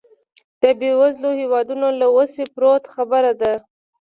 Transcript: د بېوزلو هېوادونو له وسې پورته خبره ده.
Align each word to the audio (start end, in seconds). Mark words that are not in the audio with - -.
د 0.61 0.63
بېوزلو 0.79 1.29
هېوادونو 1.41 1.87
له 1.99 2.07
وسې 2.15 2.43
پورته 2.53 2.87
خبره 2.95 3.31
ده. 3.41 3.53